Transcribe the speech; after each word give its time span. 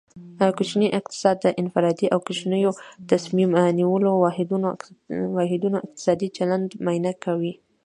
کوچنی 0.57 0.87
اقتصاد 0.99 1.37
د 1.41 1.47
انفرادي 1.61 2.07
او 2.13 2.19
کوچنیو 2.27 2.71
تصمیم 3.11 3.51
نیولو 3.79 4.11
واحدونو 5.35 5.77
اقتصادي 5.85 6.27
چلند 6.37 6.69
معاینه 6.85 7.13
کوي 7.23 7.53